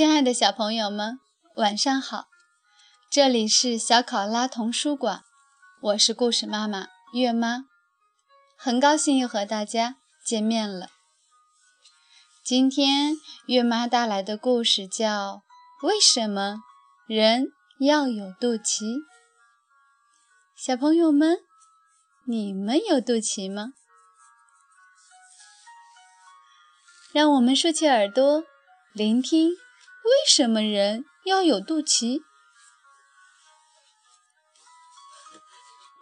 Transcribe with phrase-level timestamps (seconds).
[0.00, 1.20] 亲爱的小朋友们，
[1.56, 2.24] 晚上好！
[3.10, 5.22] 这里是小考拉童书馆，
[5.82, 7.66] 我是故事妈妈月妈，
[8.56, 10.88] 很高兴又和大家见面了。
[12.42, 13.12] 今天
[13.44, 15.42] 月妈带来的故事叫
[15.86, 16.62] 《为什么
[17.06, 17.48] 人
[17.80, 18.84] 要有肚脐》。
[20.56, 21.40] 小朋友们，
[22.24, 23.74] 你们有肚脐吗？
[27.12, 28.44] 让我们竖起耳朵，
[28.94, 29.50] 聆听。
[30.02, 32.22] 为什么人要有肚脐？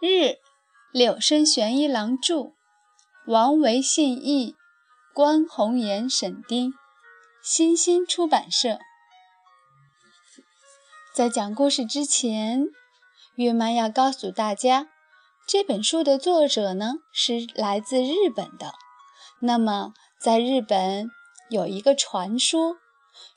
[0.01, 0.37] 日，
[0.91, 2.53] 柳生玄一郎著，
[3.27, 4.55] 王维信译，
[5.13, 6.73] 关宏言审丁，
[7.43, 8.79] 新星出版社。
[11.13, 12.67] 在讲故事之前，
[13.35, 14.87] 月妈要告诉大家，
[15.45, 18.73] 这本书的作者呢是来自日本的。
[19.41, 21.09] 那么，在日本
[21.49, 22.77] 有一个传说。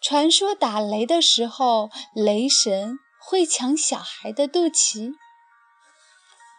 [0.03, 5.13] 传说打雷的时候，雷神会抢小孩的肚脐。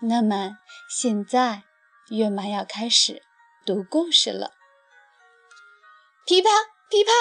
[0.02, 0.58] 那么
[0.89, 1.64] 现在，
[2.08, 3.21] 月妈要开始
[3.66, 4.53] 读故事了。
[6.25, 6.49] 噼啪
[6.89, 7.11] 噼啪，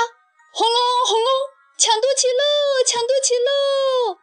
[0.53, 1.29] 轰隆轰隆，
[1.77, 2.85] 抢肚脐喽！
[2.87, 4.19] 抢肚脐喽！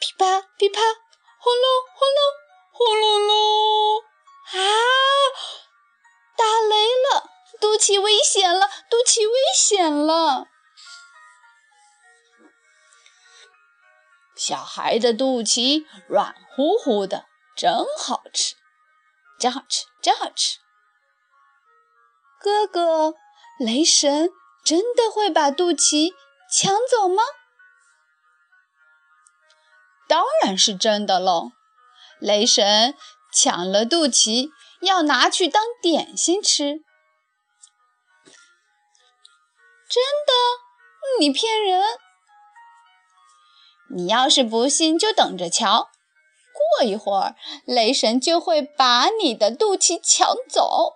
[0.00, 0.80] 噼啪噼啪，
[1.38, 2.18] 轰隆轰隆，
[2.72, 4.00] 轰隆隆！
[4.50, 4.58] 啊！
[6.36, 7.30] 打雷了
[7.60, 8.66] 肚脐危险了！
[8.88, 10.46] 肚脐危险了！
[14.34, 18.56] 小孩的肚脐软乎乎的，真好吃，
[19.38, 20.58] 真好吃，真好吃。
[22.40, 23.14] 哥哥，
[23.58, 24.30] 雷神
[24.64, 26.14] 真的会把肚脐
[26.50, 27.22] 抢走吗？
[30.08, 31.52] 当然是真的喽！
[32.18, 32.96] 雷神
[33.30, 36.82] 抢了肚脐，要拿去当点心吃。
[41.20, 41.84] 你骗人！
[43.94, 45.90] 你要是不信，就等着瞧。
[46.78, 47.36] 过一会儿，
[47.66, 50.94] 雷神就会把你的肚脐抢走。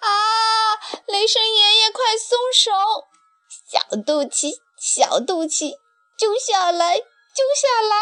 [0.00, 0.76] 啊！
[1.06, 2.70] 雷神爷爷，快松手！
[3.48, 5.78] 小肚脐，小肚脐，
[6.18, 7.02] 揪下来，揪
[7.56, 7.96] 下来！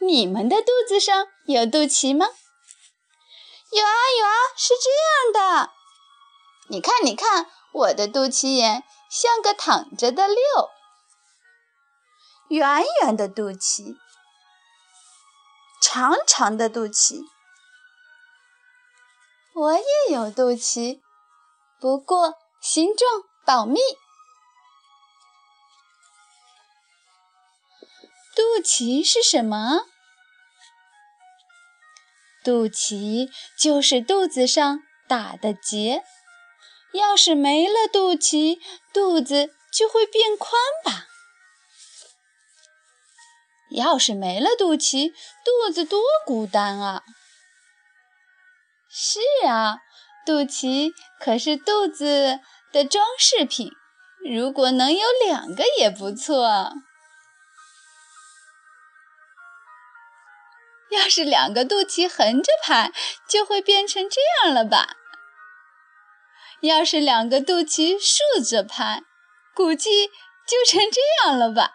[0.00, 2.26] 你们的肚子上有肚脐吗？
[3.74, 3.90] 有啊
[4.20, 4.88] 有啊，是这
[5.40, 5.72] 样的。
[6.68, 10.36] 你看你看，我的肚脐眼像个躺着的六，
[12.50, 13.96] 圆圆的肚脐，
[15.82, 17.24] 长长的肚脐。
[19.54, 21.00] 我也有肚脐，
[21.80, 23.80] 不过形状保密。
[28.36, 29.86] 肚脐是什么？
[32.44, 36.04] 肚脐就是肚子上打的结，
[36.92, 38.58] 要是没了肚脐，
[38.92, 40.52] 肚子就会变宽
[40.84, 41.06] 吧？
[43.70, 45.10] 要是没了肚脐，
[45.42, 47.02] 肚子多孤单啊！
[48.90, 49.78] 是啊，
[50.26, 52.40] 肚脐可是肚子
[52.70, 53.70] 的装饰品，
[54.22, 56.74] 如果能有两个也不错。
[60.94, 62.92] 要是两个肚脐横着排，
[63.28, 64.96] 就会变成这样了吧？
[66.60, 69.02] 要是两个肚脐竖着排，
[69.54, 70.08] 估计
[70.46, 71.72] 就成这样了吧？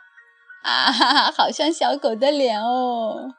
[0.64, 3.36] 啊哈哈，好像小狗的脸哦！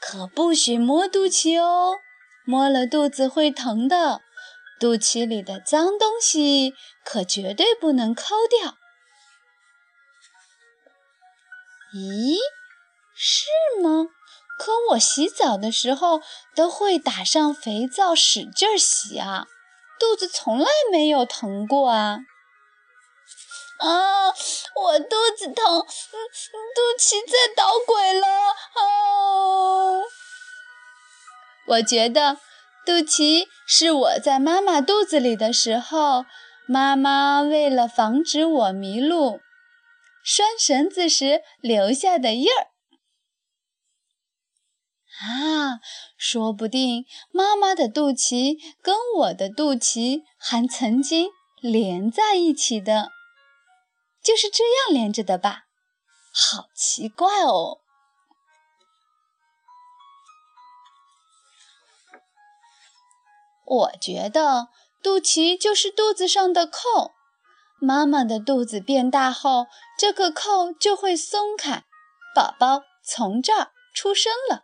[0.00, 1.96] 可不许摸肚脐哦，
[2.44, 4.20] 摸了肚子会疼的。
[4.78, 6.74] 肚脐里的脏东西
[7.04, 8.76] 可绝对不能抠掉。
[11.96, 12.36] 咦，
[13.14, 13.46] 是
[13.82, 14.06] 吗？
[14.58, 16.20] 可我洗澡的时候
[16.54, 19.46] 都会打上肥皂，使劲洗啊，
[19.98, 22.18] 肚子从来没有疼过啊！
[23.78, 28.26] 啊，我肚子疼，肚脐在捣鬼了！
[28.26, 30.02] 啊，
[31.66, 32.38] 我觉得
[32.86, 36.24] 肚脐是我在妈妈肚子里的时候，
[36.66, 39.40] 妈妈为了防止我迷路。
[40.26, 42.72] 拴绳子时留下的印儿
[45.20, 45.78] 啊，
[46.18, 51.30] 说不定妈妈的肚脐跟我的肚脐还曾经
[51.60, 53.12] 连在一起的，
[54.20, 55.66] 就是这样连着的吧？
[56.34, 57.82] 好奇怪哦！
[63.64, 64.70] 我觉得
[65.00, 67.15] 肚脐就是肚子上的扣。
[67.78, 69.66] 妈妈的肚子变大后，
[69.98, 71.84] 这个扣就会松开，
[72.34, 74.62] 宝宝从这儿出生了。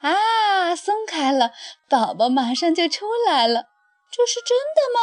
[0.00, 1.52] 啊，松开了，
[1.88, 3.66] 宝宝马上就出来了。
[4.10, 5.00] 这是真的吗？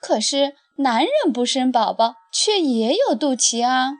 [0.00, 3.90] 可是男人不生宝宝，却也有肚脐啊。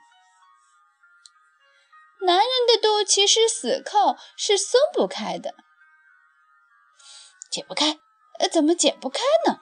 [2.23, 5.55] 男人的肚脐是死扣，是松不开的，
[7.51, 8.01] 解不开。
[8.39, 9.61] 呃，怎么解不开呢？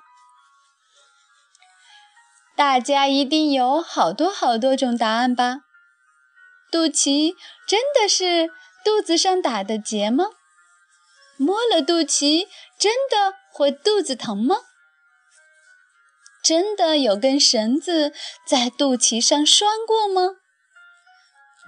[2.57, 5.61] 大家一定有好多好多种答案吧？
[6.71, 7.35] 肚脐
[7.67, 8.49] 真的是
[8.85, 10.27] 肚子上打的结吗？
[11.39, 14.57] 摸了肚脐，真的会肚子疼吗？
[16.43, 18.13] 真的有根绳子
[18.47, 20.37] 在肚脐上拴过吗？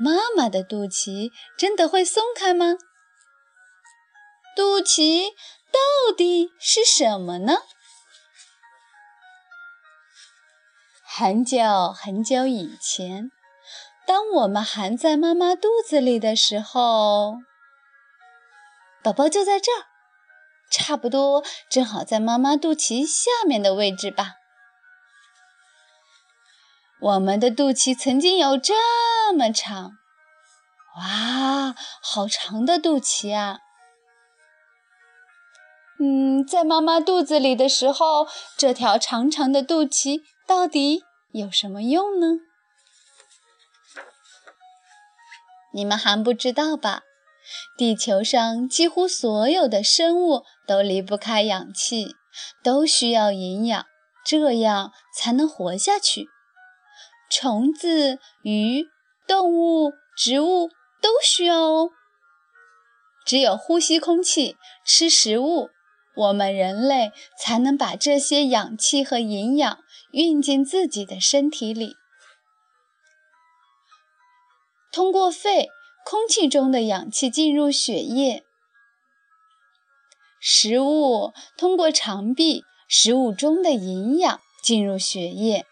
[0.00, 2.76] 妈妈的肚脐真的会松开吗？
[4.56, 5.32] 肚脐
[5.72, 7.58] 到底是什么呢？
[11.04, 11.58] 很久
[11.92, 13.30] 很久以前，
[14.06, 17.38] 当我们还在妈妈肚子里的时候，
[19.02, 19.86] 宝宝就在这儿，
[20.70, 24.34] 差不多正好在妈妈肚脐下面的位置吧。
[27.00, 29.92] 我们的肚脐曾经有这么长，
[30.96, 33.58] 哇，好长的肚脐啊！
[36.00, 41.02] 嗯，在妈妈肚子里的时候，这条长长的肚脐到底
[41.32, 42.38] 有什么用呢？
[45.74, 47.02] 你们还不知道吧？
[47.76, 52.14] 地球上几乎所有的生物都离不开氧气，
[52.62, 53.86] 都需要营养，
[54.24, 56.28] 这样才能活下去。
[57.30, 58.86] 虫子、鱼、
[59.26, 60.68] 动物、植物
[61.00, 61.90] 都需要哦。
[63.26, 65.70] 只有呼吸空气、吃食物，
[66.18, 69.78] 我们人类才能把这些氧气和营养
[70.10, 71.94] 运进自己的身体里。
[74.90, 75.68] 通过肺，
[76.04, 78.42] 空气中的氧气进入血液；
[80.40, 85.64] 食物通过肠壁，食物中的营养进入血液。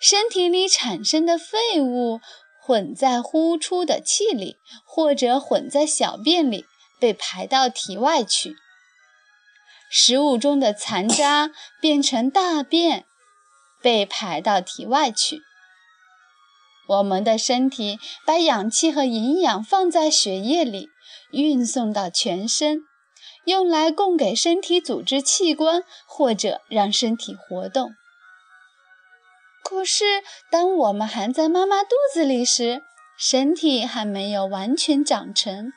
[0.00, 2.20] 身体里产生的废物
[2.62, 4.56] 混在呼出的气里，
[4.86, 6.64] 或者混在小便里，
[6.98, 8.56] 被排到体外去。
[9.94, 13.04] 食物中的残渣 变成大便，
[13.82, 15.42] 被排到体外去。
[16.88, 20.88] 我们的身体把氧气和营养放在血液里，
[21.30, 22.80] 运送到全身，
[23.44, 27.92] 用来供给身体组织器官，或者让身体活动。
[29.62, 32.82] 可是，当我们还在妈妈肚子里时，
[33.18, 35.70] 身体还没有完全长成，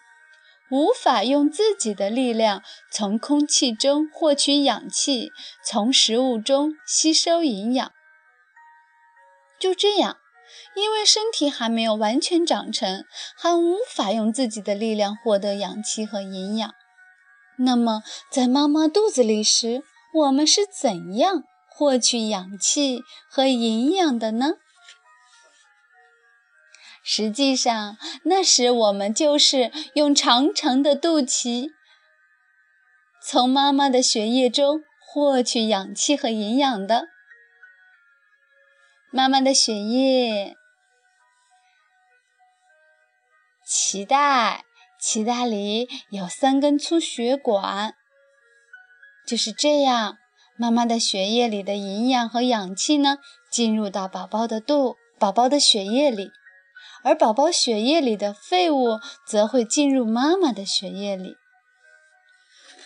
[0.71, 5.31] 无法用自己的力量从空气中获取氧气，
[5.63, 7.91] 从食物中吸收营养。
[9.59, 10.17] 就这样，
[10.75, 13.05] 因为身体还没有完全长成，
[13.37, 16.73] 还无法用自己的力量获得氧气和营养。
[17.57, 19.83] 那么，在妈妈肚子里时，
[20.13, 21.43] 我们是怎样？
[21.77, 24.53] 获取氧气和营养的呢？
[27.07, 31.69] 实际上，那时我们就是用长长的肚脐，
[33.21, 37.09] 从妈妈的血液中获取氧气和营养的。
[39.11, 40.55] 妈妈的血液，
[43.67, 44.65] 脐带，
[44.99, 47.93] 脐带里有三根粗血管，
[49.27, 50.17] 就是这样。
[50.57, 53.19] 妈妈的血液里的营养和氧气呢，
[53.51, 56.31] 进入到宝宝的肚、宝宝的血液里，
[57.05, 61.35] 而宝宝血液里的废物则会进入妈妈的血液里。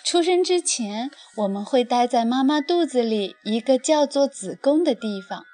[0.03, 5.45] 出生之前，我们会待在妈妈肚子里一个叫做子宫的地方。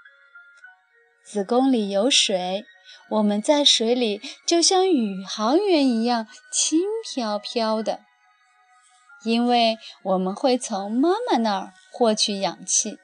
[1.24, 2.65] 子宫里有水，
[3.12, 8.00] 我们在水里就像宇航员一样轻飘飘的，
[9.24, 11.74] 因为我们会从妈妈那儿。
[11.91, 12.98] 获取氧气，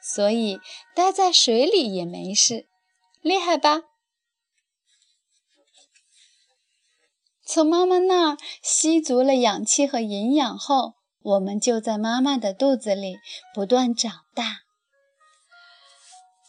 [0.00, 0.58] 所以
[0.94, 2.66] 待在水里也没事，
[3.20, 3.82] 厉害吧？
[7.50, 13.16] 从妈妈那儿吸足了氧气和营养后，我们就在妈妈的肚子里
[13.54, 14.58] 不断长大。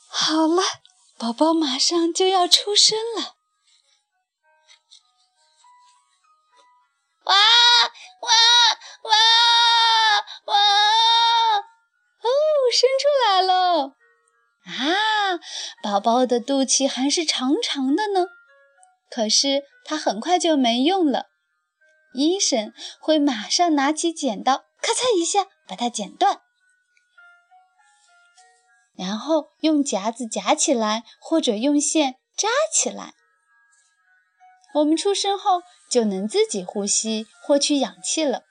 [0.10, 0.62] 好了，
[1.18, 3.38] 宝宝马上就要出生了！
[7.24, 8.30] 哇哇
[9.04, 9.12] 哇
[10.48, 10.56] 哇！
[11.60, 12.28] 哦
[12.74, 13.96] 生出来了
[14.66, 15.40] 啊！
[15.82, 18.26] 宝宝的肚脐还是长长的呢，
[19.10, 21.30] 可是它很快就没用了。
[22.14, 26.42] 医生会马上拿起剪刀，咔嚓一下把它剪断，
[28.96, 33.16] 然后用夹子夹起来，或者用线扎起来。
[34.76, 38.44] 我们出生后就能自己呼吸，获取氧气了，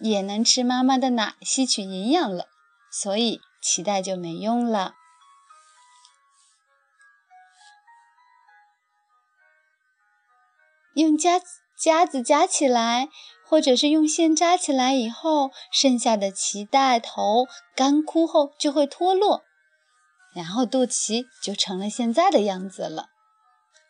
[0.00, 2.48] 也能吃妈妈的奶，吸取营养了，
[2.92, 4.92] 所以脐带就没用了。
[10.94, 11.40] 用夹
[11.76, 13.08] 夹子夹起来，
[13.46, 19.42] 或者是用线扎起来以后，剩下的脐带头干枯后就会脱落，
[20.34, 23.08] 然后肚脐就成了现在的样子了。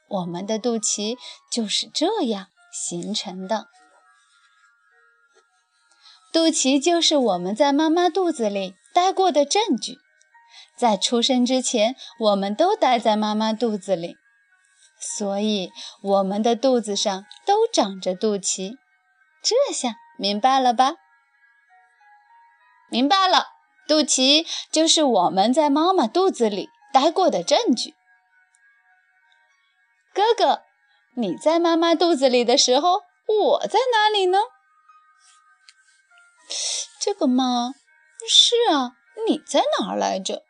[0.09, 1.17] 我们的肚脐
[1.51, 3.69] 就是这样形成的。
[6.33, 9.99] 肚脐就是我们在妈妈肚子里待过的证据，
[10.77, 14.17] 在出生之前，我们都待在妈妈肚子里。
[15.17, 15.71] 所以，
[16.03, 18.77] 我们的肚子上都长着肚脐，
[19.43, 20.95] 这下明白了吧？
[22.91, 23.49] 明白了，
[23.87, 27.95] 肚脐就是我们在妈妈肚子里待过的证据。
[30.15, 30.63] 哥哥，
[31.17, 34.39] 你在妈妈肚子里的时候，我在哪里呢？
[37.01, 37.73] 这个嘛，
[38.29, 38.93] 是啊，
[39.27, 40.45] 你在哪儿来着？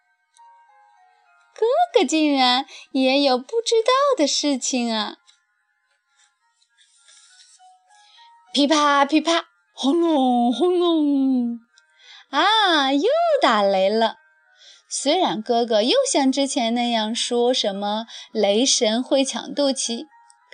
[1.64, 5.16] 哥哥竟然也有不知道的事情啊！
[8.52, 11.58] 噼啪噼啪，轰隆轰隆，
[12.30, 13.08] 啊，又
[13.40, 14.16] 打雷了。
[14.88, 20.04] 虽然哥哥又像之前那样说什么雷神会抢肚脐，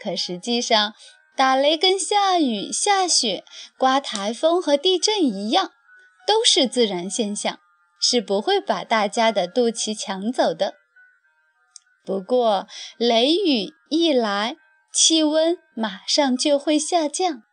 [0.02, 0.94] 可实际上
[1.36, 3.44] 打雷跟下雨、下雪、
[3.76, 5.72] 刮台风和地震一样，
[6.26, 7.58] 都是自然现象，
[8.00, 10.79] 是不会把大家的肚脐抢走的。
[12.10, 12.66] 不过，
[12.98, 14.56] 雷雨一来，
[14.92, 17.44] 气温马上就会下降。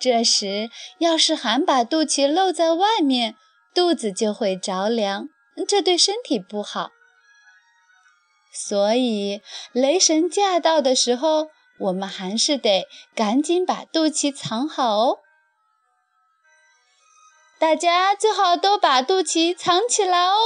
[0.00, 3.34] 这时，要是还把肚脐露在外面，
[3.74, 5.26] 肚子就会着凉，
[5.66, 6.90] 这对身体不好。
[8.54, 11.48] 所以，雷神驾到的时候，
[11.80, 12.86] 我们还是得
[13.16, 15.18] 赶紧把肚脐藏好哦。
[17.58, 20.38] 大家最好都把肚脐藏起来哦。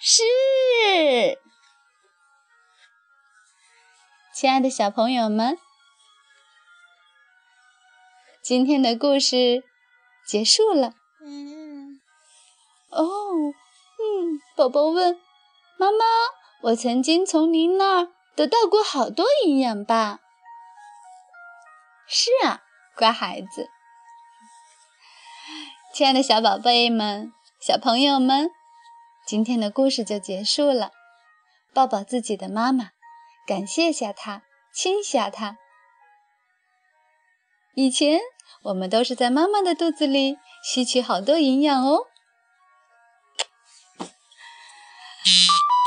[0.00, 0.22] 是，
[4.32, 5.58] 亲爱的小朋友们，
[8.40, 9.64] 今天的故事
[10.24, 10.94] 结束了。
[11.20, 12.00] 嗯，
[12.90, 13.02] 哦，
[13.98, 15.18] 嗯，宝宝问
[15.76, 16.04] 妈妈
[16.62, 20.20] ：“我曾经从您那儿得到过好多营养吧？”
[22.06, 22.62] 是啊，
[22.94, 23.68] 乖孩子。
[25.92, 28.52] 亲爱的小宝贝们，小朋友们。
[29.28, 30.92] 今天的故事就结束了，
[31.74, 32.92] 抱抱自己的妈妈，
[33.46, 35.58] 感谢下她，亲下她。
[37.74, 38.20] 以前
[38.62, 42.06] 我们都是在妈妈的肚子里吸取好多营养哦。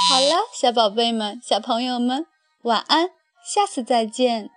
[0.07, 2.27] 好了，小宝贝们、小朋友们，
[2.61, 3.09] 晚安，
[3.43, 4.51] 下次再见。